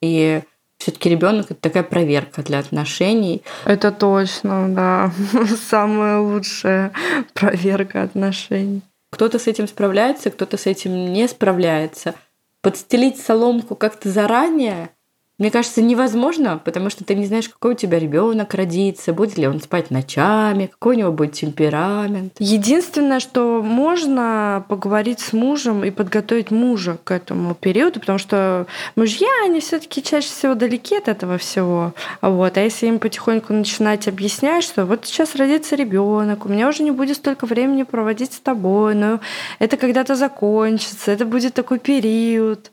[0.01, 0.43] и
[0.79, 3.43] Все-таки ребенок это такая проверка для отношений.
[3.65, 5.13] Это точно, да.
[5.69, 6.93] Самая лучшая
[7.35, 8.83] проверка отношений.
[9.11, 12.15] Кто-то с этим справляется, кто-то с этим не справляется.
[12.63, 14.91] Подстелить соломку как-то заранее
[15.39, 19.47] мне кажется, невозможно, потому что ты не знаешь, какой у тебя ребенок родится, будет ли
[19.47, 22.33] он спать ночами, какой у него будет темперамент.
[22.41, 29.29] Единственное, что можно поговорить с мужем и подготовить мужа к этому периоду, потому что мужья,
[29.45, 31.93] они все-таки чаще всего далеки от этого всего.
[32.21, 32.57] Вот.
[32.57, 36.91] А если им потихоньку начинать объяснять, что вот сейчас родится ребенок, у меня уже не
[36.91, 39.21] будет столько времени проводить с тобой, но
[39.61, 42.73] это когда-то закончится, это будет такой период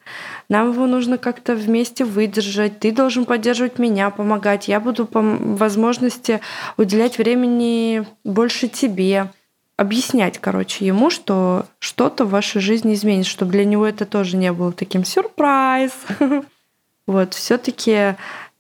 [0.49, 6.41] нам его нужно как-то вместе выдержать, ты должен поддерживать меня, помогать, я буду по возможности
[6.77, 9.31] уделять времени больше тебе,
[9.77, 14.51] объяснять, короче, ему, что что-то в вашей жизни изменится, чтобы для него это тоже не
[14.51, 15.91] было таким сюрприз.
[17.07, 18.15] Вот, все-таки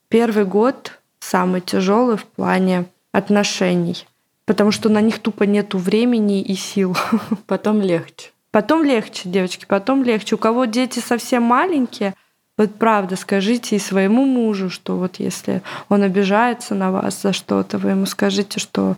[0.07, 4.05] первый год самый тяжелый в плане отношений,
[4.45, 6.95] потому что на них тупо нету времени и сил.
[7.47, 8.29] Потом легче.
[8.55, 10.35] Потом легче, девочки, потом легче.
[10.35, 12.13] У кого дети совсем маленькие,
[12.57, 17.77] вот правда, скажите и своему мужу, что вот если он обижается на вас за что-то,
[17.77, 18.95] вы ему скажите, что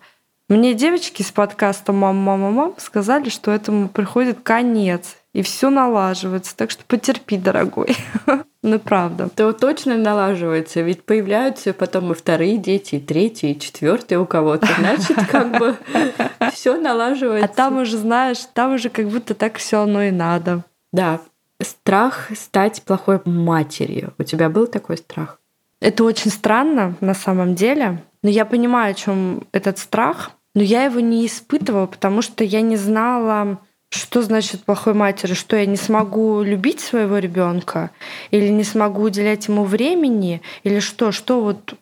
[0.47, 6.57] мне девочки с подкаста «Мама, мама, мам» сказали, что этому приходит конец, и все налаживается.
[6.57, 7.95] Так что потерпи, дорогой.
[8.63, 9.29] Ну, правда.
[9.29, 14.67] То точно налаживается, ведь появляются потом и вторые дети, и третьи, и четвертые у кого-то.
[14.77, 15.77] Значит, как бы
[16.51, 17.45] все налаживается.
[17.45, 20.65] А там уже, знаешь, там уже как будто так все оно и надо.
[20.91, 21.21] Да.
[21.61, 24.13] Страх стать плохой матерью.
[24.17, 25.39] У тебя был такой страх?
[25.79, 28.03] Это очень странно на самом деле.
[28.21, 30.31] Но я понимаю, о чем этот страх.
[30.55, 35.33] Но я его не испытывала, потому что я не знала, что значит плохой матери?
[35.33, 37.91] Что я не смогу любить своего ребенка?
[38.31, 40.41] Или не смогу уделять ему времени?
[40.63, 41.11] Или что?
[41.11, 41.73] Что вот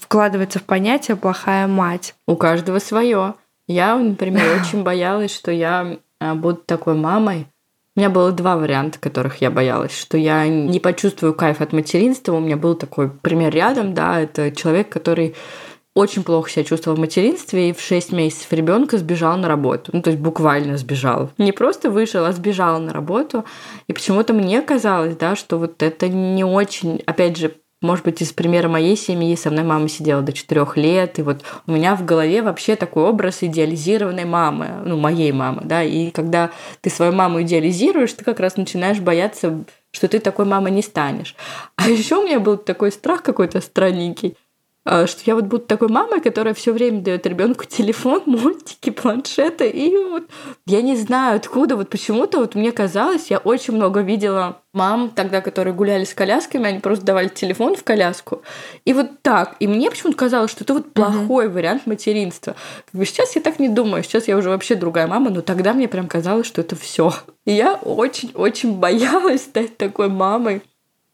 [0.00, 2.14] вкладывается в понятие плохая мать?
[2.26, 3.34] У каждого свое.
[3.66, 7.46] Я, например, очень боялась, что я а, буду такой мамой.
[7.94, 12.34] У меня было два варианта, которых я боялась, что я не почувствую кайф от материнства.
[12.34, 15.34] У меня был такой пример рядом, да, это человек, который
[15.96, 19.92] очень плохо себя чувствовал в материнстве и в 6 месяцев ребенка сбежал на работу.
[19.94, 21.30] Ну, то есть буквально сбежал.
[21.38, 23.46] Не просто вышел, а сбежал на работу.
[23.88, 28.30] И почему-то мне казалось, да, что вот это не очень, опять же, может быть, из
[28.32, 32.04] примера моей семьи со мной мама сидела до четырех лет, и вот у меня в
[32.04, 37.42] голове вообще такой образ идеализированной мамы, ну, моей мамы, да, и когда ты свою маму
[37.42, 41.36] идеализируешь, ты как раз начинаешь бояться, что ты такой мамой не станешь.
[41.76, 44.36] А еще у меня был такой страх какой-то странненький,
[44.86, 49.68] что я вот буду такой мамой, которая все время дает ребенку телефон, мультики, планшеты.
[49.68, 50.24] И вот
[50.66, 55.40] я не знаю, откуда, вот почему-то вот мне казалось, я очень много видела мам тогда,
[55.40, 58.42] которые гуляли с колясками, они просто давали телефон в коляску.
[58.84, 59.56] И вот так.
[59.58, 61.52] И мне почему-то казалось, что это вот плохой uh-huh.
[61.52, 62.54] вариант материнства.
[62.84, 65.72] Как бы сейчас я так не думаю, сейчас я уже вообще другая мама, но тогда
[65.72, 67.12] мне прям казалось, что это все.
[67.46, 70.62] И я очень-очень боялась стать такой мамой.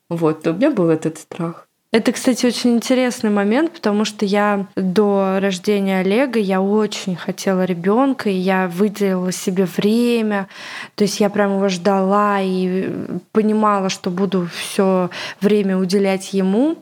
[0.09, 1.69] Вот, у меня был этот страх.
[1.93, 8.31] Это, кстати, очень интересный момент, потому что я до рождения Олега я очень хотела ребенка,
[8.31, 10.49] и я выделила себе время.
[10.95, 12.91] То есть я прям его ждала и
[13.33, 15.11] понимала, что буду все
[15.43, 16.79] время уделять ему.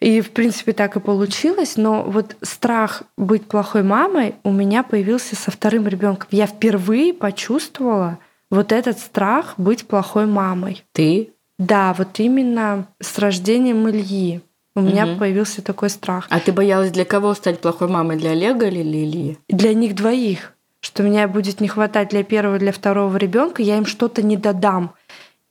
[0.00, 1.78] И, в принципе, так и получилось.
[1.78, 6.28] Но вот страх быть плохой мамой у меня появился со вторым ребенком.
[6.30, 8.18] Я впервые почувствовала
[8.50, 10.84] вот этот страх быть плохой мамой.
[10.92, 11.32] Ты
[11.66, 14.40] да, вот именно с рождением Ильи.
[14.74, 14.88] У угу.
[14.88, 16.26] меня появился такой страх.
[16.30, 18.16] А ты боялась для кого стать плохой мамой?
[18.16, 19.38] Для Олега или Ильи?
[19.48, 20.54] Для них двоих.
[20.80, 24.94] Что меня будет не хватать для первого, для второго ребенка, я им что-то не додам.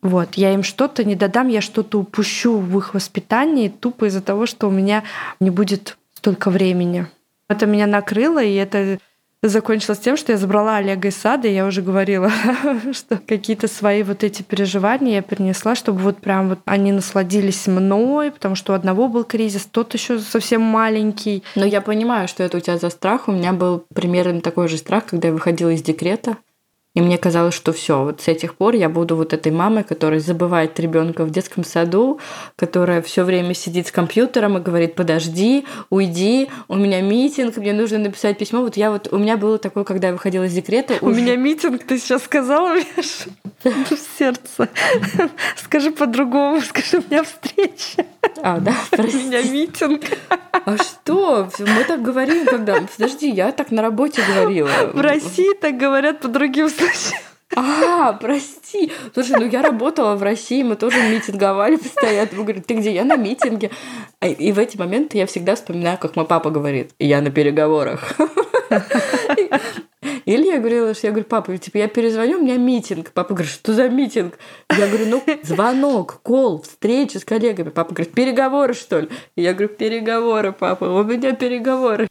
[0.01, 4.45] Вот, я им что-то не додам, я что-то упущу в их воспитании тупо из-за того,
[4.45, 5.03] что у меня
[5.39, 7.07] не будет столько времени.
[7.47, 8.99] Это меня накрыло, и это
[9.49, 12.31] закончилось тем, что я забрала Олега из сада, и я уже говорила,
[12.93, 18.31] что какие-то свои вот эти переживания я перенесла, чтобы вот прям вот они насладились мной,
[18.31, 21.43] потому что у одного был кризис, тот еще совсем маленький.
[21.55, 23.27] Но я понимаю, что это у тебя за страх.
[23.27, 26.37] У меня был примерно такой же страх, когда я выходила из декрета.
[26.93, 30.19] И мне казалось, что все, вот с этих пор я буду вот этой мамой, которая
[30.19, 32.19] забывает ребенка в детском саду,
[32.57, 37.99] которая все время сидит с компьютером и говорит: подожди, уйди, у меня митинг, мне нужно
[37.99, 38.59] написать письмо.
[38.61, 40.95] Вот я вот у меня было такое, когда я выходила из декрета.
[40.99, 41.21] У уже...
[41.21, 43.29] меня митинг, ты сейчас сказала, Миша,
[43.63, 44.69] в сердце.
[45.55, 48.05] Скажи по-другому, скажи, у меня встреча.
[48.41, 49.17] А, да, прости.
[49.23, 50.01] У меня митинг.
[50.51, 51.49] А что?
[51.59, 52.81] Мы так говорим, когда...
[52.81, 54.69] Подожди, я так на работе говорила.
[54.93, 57.21] В России так говорят по другим случаям.
[57.55, 58.91] А, прости.
[59.13, 62.29] Слушай, ну я работала в России, мы тоже митинговали постоянно.
[62.31, 62.93] Вы говорите, ты где?
[62.93, 63.71] Я на митинге.
[64.21, 68.13] А, и в эти моменты я всегда вспоминаю, как мой папа говорит, я на переговорах.
[70.31, 73.11] Или я говорила, что я говорю, папа, типа, я перезвоню, у меня митинг.
[73.11, 74.39] Папа говорит, что за митинг?
[74.69, 77.67] Я говорю, ну, звонок, кол, встреча с коллегами.
[77.67, 79.09] Папа говорит, переговоры, что ли?
[79.35, 82.07] я говорю, переговоры, папа, у меня переговоры.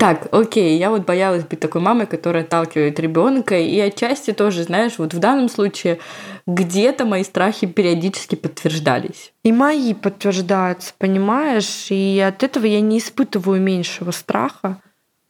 [0.00, 4.94] Так, окей, я вот боялась быть такой мамой, которая отталкивает ребенка, и отчасти тоже, знаешь,
[4.96, 5.98] вот в данном случае
[6.46, 9.34] где-то мои страхи периодически подтверждались.
[9.42, 14.80] И мои подтверждаются, понимаешь, и от этого я не испытываю меньшего страха,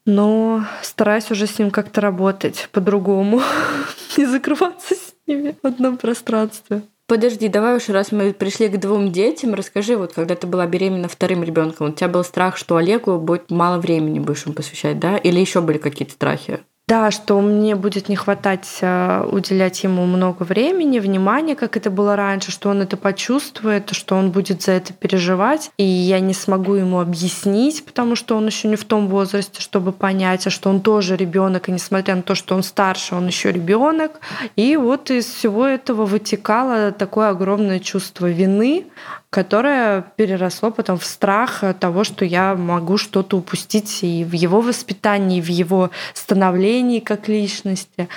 [0.07, 3.43] но стараюсь уже с ним как-то работать по-другому,
[4.17, 6.83] не закрываться с ними в одном пространстве.
[7.11, 11.09] Подожди, давай уж, раз мы пришли к двум детям, расскажи, вот когда ты была беременна
[11.09, 15.17] вторым ребенком, у тебя был страх, что Олегу будет мало времени будешь ему посвящать, да?
[15.17, 16.61] Или еще были какие-то страхи?
[16.91, 22.17] Да, что мне будет не хватать э, уделять ему много времени, внимания, как это было
[22.17, 26.75] раньше, что он это почувствует, что он будет за это переживать, и я не смогу
[26.75, 30.81] ему объяснить, потому что он еще не в том возрасте, чтобы понять, а что он
[30.81, 34.19] тоже ребенок, и несмотря на то, что он старше, он еще ребенок.
[34.57, 38.87] И вот из всего этого вытекало такое огромное чувство вины,
[39.31, 45.39] которое переросло потом в страх того, что я могу что-то упустить и в его воспитании,
[45.39, 48.09] и в его становлении как личности.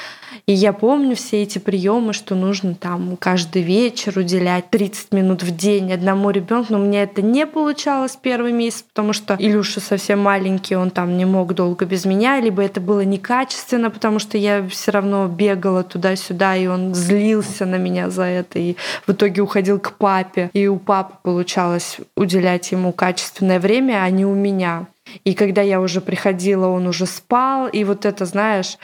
[0.46, 5.56] И я помню все эти приемы, что нужно там каждый вечер уделять 30 минут в
[5.56, 6.74] день одному ребенку.
[6.74, 11.26] Но меня это не получалось первый месяц, потому что Илюша совсем маленький, он там не
[11.26, 16.56] мог долго без меня, либо это было некачественно, потому что я все равно бегала туда-сюда,
[16.56, 18.76] и он злился на меня за это, и
[19.08, 20.50] в итоге уходил к папе.
[20.54, 24.88] И у папы получалось уделять ему качественное время, а не у меня.
[25.26, 27.68] И когда я уже приходила, он уже спал.
[27.68, 28.78] И вот это, знаешь,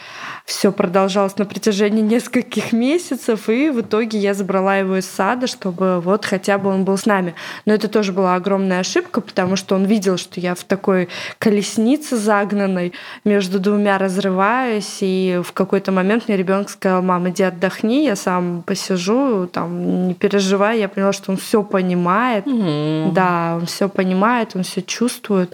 [0.45, 3.49] все продолжалось на протяжении нескольких месяцев.
[3.49, 7.05] И в итоге я забрала его из сада, чтобы вот хотя бы он был с
[7.05, 7.36] нами.
[7.65, 12.15] Но это тоже была огромная ошибка, потому что он видел, что я в такой колеснице
[12.17, 14.97] загнанной между двумя разрываюсь.
[15.01, 20.13] И в какой-то момент мне ребенок сказал, мам, иди отдохни, я сам посижу, там, не
[20.13, 20.79] переживай.
[20.79, 22.45] Я поняла, что он все понимает.
[22.45, 23.13] Mm-hmm.
[23.13, 25.53] Да, он все понимает, он все чувствует.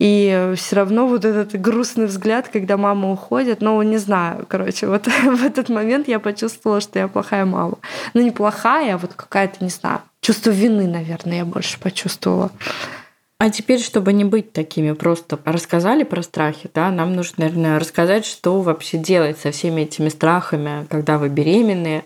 [0.00, 5.06] И все равно вот этот грустный взгляд, когда мама уходит, ну, не знаю, короче, вот
[5.24, 7.78] в этот момент я почувствовала, что я плохая мама.
[8.12, 12.50] Ну, не плохая, а вот какая-то, не знаю, чувство вины, наверное, я больше почувствовала.
[13.38, 18.24] А теперь, чтобы не быть такими, просто рассказали про страхи, да, нам нужно, наверное, рассказать,
[18.24, 22.04] что вообще делать со всеми этими страхами, когда вы беременные,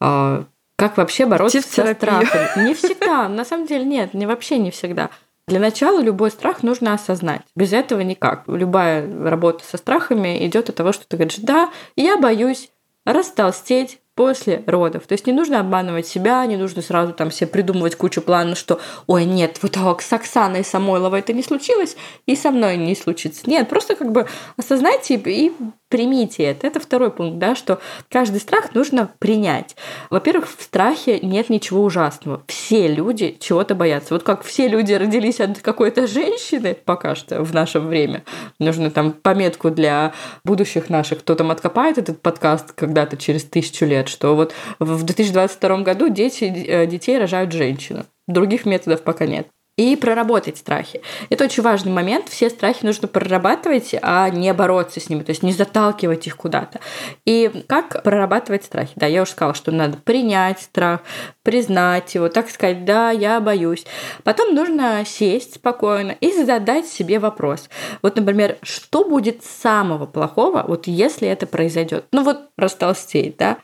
[0.00, 0.44] а,
[0.76, 2.66] как вообще бороться со страхами.
[2.66, 5.10] Не всегда, на самом деле нет, не вообще не всегда.
[5.48, 7.42] Для начала любой страх нужно осознать.
[7.54, 8.44] Без этого никак.
[8.48, 12.70] Любая работа со страхами идет от того, что ты говоришь, да, я боюсь
[13.04, 15.06] растолстеть, после родов.
[15.06, 18.80] То есть не нужно обманывать себя, не нужно сразу там себе придумывать кучу планов, что
[19.06, 23.48] ой, нет, вот так с Оксаной Самойловой это не случилось, и со мной не случится.
[23.48, 25.52] Нет, просто как бы осознайте и
[25.88, 26.66] примите это.
[26.66, 29.76] Это второй пункт, да, что каждый страх нужно принять.
[30.10, 32.42] Во-первых, в страхе нет ничего ужасного.
[32.46, 34.14] Все люди чего-то боятся.
[34.14, 38.24] Вот как все люди родились от какой-то женщины пока что в наше время.
[38.58, 40.12] Нужно там пометку для
[40.44, 45.78] будущих наших, кто там откопает этот подкаст когда-то через тысячу лет, что вот в 2022
[45.82, 48.04] году дети, э, детей рожают женщины.
[48.26, 49.46] Других методов пока нет
[49.76, 51.02] и проработать страхи.
[51.28, 52.28] Это очень важный момент.
[52.28, 56.80] Все страхи нужно прорабатывать, а не бороться с ними, то есть не заталкивать их куда-то.
[57.24, 58.92] И как прорабатывать страхи?
[58.96, 61.00] Да, я уже сказала, что надо принять страх,
[61.42, 63.84] признать его, так сказать, да, я боюсь.
[64.24, 67.68] Потом нужно сесть спокойно и задать себе вопрос.
[68.02, 72.06] Вот, например, что будет самого плохого, вот если это произойдет?
[72.12, 73.58] Ну вот растолстеть, да?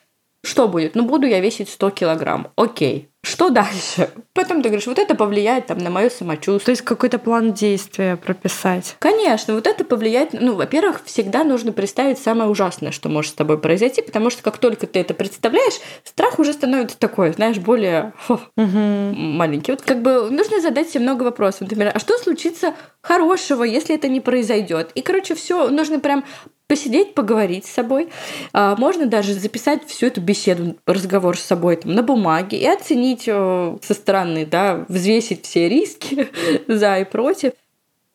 [0.45, 0.97] Что будет?
[0.97, 2.49] Ну, буду я весить 100 килограмм.
[2.57, 3.12] Окей.
[3.25, 4.11] Что дальше?
[4.35, 6.59] Потом ты говоришь, вот это повлияет там на мое самочувствие.
[6.59, 8.97] То есть какой-то план действия прописать.
[8.99, 10.33] Конечно, вот это повлияет.
[10.33, 14.59] Ну, во-первых, всегда нужно представить самое ужасное, что может с тобой произойти, потому что как
[14.59, 18.79] только ты это представляешь, страх уже становится такой, знаешь, более фу, угу.
[18.79, 19.71] маленький.
[19.71, 21.61] Вот как бы нужно задать себе много вопросов.
[21.63, 24.91] Например, а что случится хорошего, если это не произойдет?
[24.97, 26.25] И, короче, все нужно прям
[26.73, 28.09] посидеть, поговорить с собой.
[28.55, 33.25] А, можно даже записать всю эту беседу, разговор с собой там, на бумаге и оценить
[33.27, 36.29] э, со стороны, да, взвесить все риски
[36.69, 37.53] за и против.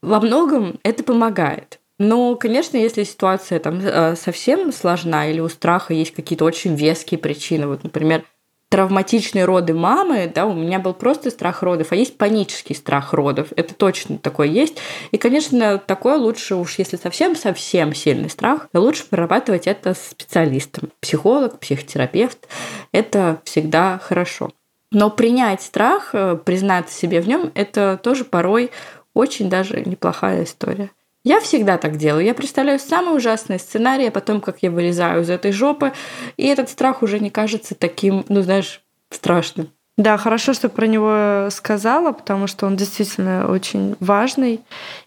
[0.01, 1.79] Во многом это помогает.
[1.99, 7.19] Но, конечно, если ситуация там э, совсем сложна или у страха есть какие-то очень веские
[7.19, 8.23] причины, вот, например,
[8.69, 13.47] травматичные роды мамы, да, у меня был просто страх родов, а есть панический страх родов.
[13.55, 14.77] Это точно такое есть.
[15.11, 20.91] И, конечно, такое лучше уж, если совсем-совсем сильный страх, лучше прорабатывать это с специалистом.
[20.99, 22.47] Психолог, психотерапевт.
[22.91, 24.51] Это всегда хорошо.
[24.91, 28.71] Но принять страх, э, признаться себе в нем, это тоже порой
[29.13, 30.91] очень даже неплохая история.
[31.23, 32.23] Я всегда так делаю.
[32.23, 35.91] Я представляю самый ужасный сценарий, а потом, как я вылезаю из этой жопы,
[36.37, 39.69] и этот страх уже не кажется таким, ну, знаешь, страшным.
[39.97, 44.61] Да, хорошо, что про него сказала, потому что он действительно очень важный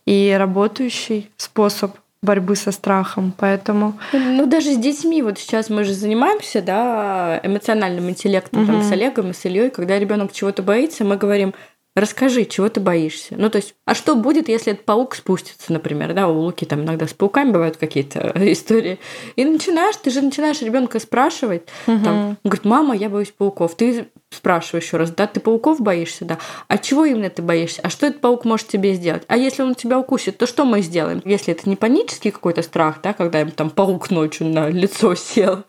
[0.04, 3.94] и работающий способ борьбы со страхом, поэтому...
[4.12, 8.72] Ну, даже с детьми, вот сейчас мы же занимаемся, да, эмоциональным интеллектом, угу.
[8.72, 11.54] там, с Олегом и с Ильей, когда ребенок чего-то боится, мы говорим,
[11.96, 13.34] Расскажи, чего ты боишься.
[13.36, 16.82] Ну, то есть, а что будет, если этот паук спустится, например, да, у Луки там
[16.82, 19.00] иногда с пауками бывают какие-то истории.
[19.34, 22.04] И начинаешь, ты же начинаешь ребенка спрашивать, угу.
[22.04, 23.74] там, он говорит, мама, я боюсь пауков.
[23.74, 26.38] Ты спрашиваешь еще раз, да, ты пауков боишься, да.
[26.68, 27.80] А чего именно ты боишься?
[27.82, 29.24] А что этот паук может тебе сделать?
[29.26, 31.20] А если он тебя укусит, то что мы сделаем?
[31.24, 35.64] Если это не панический какой-то страх, да, когда им там паук ночью на лицо сел,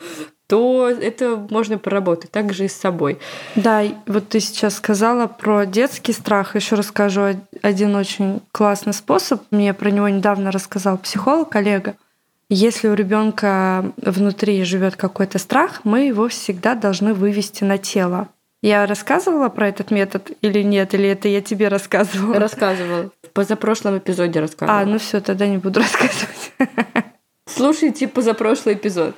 [0.51, 3.19] то это можно проработать также и с собой.
[3.55, 6.57] Да, вот ты сейчас сказала про детский страх.
[6.57, 9.43] Еще расскажу один очень классный способ.
[9.49, 11.95] Мне про него недавно рассказал психолог, коллега.
[12.49, 18.27] Если у ребенка внутри живет какой-то страх, мы его всегда должны вывести на тело.
[18.61, 22.37] Я рассказывала про этот метод или нет, или это я тебе рассказывала?
[22.37, 23.09] Рассказывала.
[23.23, 24.81] В позапрошлом эпизоде рассказывала.
[24.81, 26.51] А, ну все, тогда не буду рассказывать.
[27.47, 29.15] Слушайте позапрошлый эпизод.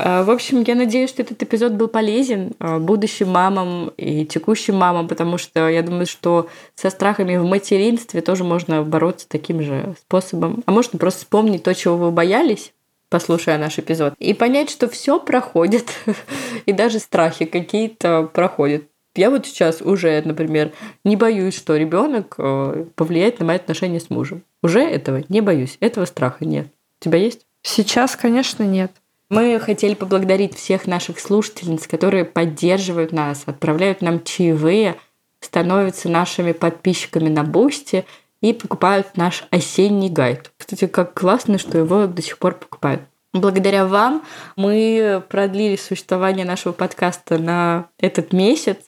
[0.00, 4.76] А, в общем, я надеюсь, что этот эпизод был полезен а, будущим мамам и текущим
[4.76, 9.96] мамам, потому что я думаю, что со страхами в материнстве тоже можно бороться таким же
[10.00, 10.62] способом.
[10.66, 12.72] А можно просто вспомнить то, чего вы боялись,
[13.08, 15.88] послушая наш эпизод, и понять, что все проходит,
[16.66, 18.84] и даже страхи какие-то проходят.
[19.16, 20.70] Я вот сейчас уже, например,
[21.02, 24.44] не боюсь, что ребенок э, повлияет на мои отношения с мужем.
[24.62, 26.68] Уже этого не боюсь, этого страха нет.
[27.00, 27.46] У тебя есть?
[27.62, 28.92] Сейчас, конечно, нет.
[29.30, 34.96] Мы хотели поблагодарить всех наших слушательниц, которые поддерживают нас, отправляют нам чаевые,
[35.40, 38.06] становятся нашими подписчиками на Boosty
[38.40, 40.50] и покупают наш осенний гайд.
[40.56, 43.02] Кстати, как классно, что его до сих пор покупают.
[43.34, 44.24] Благодаря вам
[44.56, 48.78] мы продлили существование нашего подкаста на этот месяц.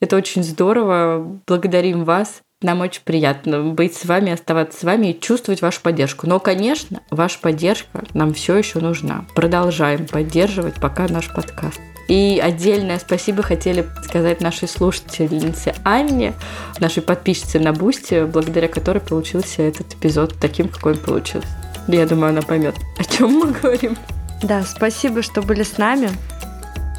[0.00, 1.40] Это очень здорово.
[1.46, 2.42] Благодарим вас.
[2.62, 6.26] Нам очень приятно быть с вами, оставаться с вами и чувствовать вашу поддержку.
[6.26, 9.26] Но, конечно, ваша поддержка нам все еще нужна.
[9.34, 11.78] Продолжаем поддерживать пока наш подкаст.
[12.08, 16.32] И отдельное спасибо хотели сказать нашей слушательнице Анне,
[16.80, 21.48] нашей подписчице на Boosty, благодаря которой получился этот эпизод таким, какой он получился.
[21.88, 23.98] Я думаю, она поймет, о чем мы говорим.
[24.42, 26.08] Да, спасибо, что были с нами.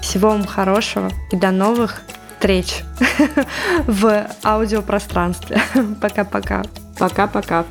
[0.03, 2.03] Всего вам хорошего и до новых
[2.37, 2.83] встреч
[3.87, 5.59] в аудиопространстве.
[6.01, 6.63] Пока-пока.
[6.99, 7.65] Пока-пока.